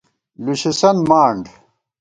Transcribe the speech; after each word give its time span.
لُشِسنت 0.43 0.99
مانڈ 1.09 1.43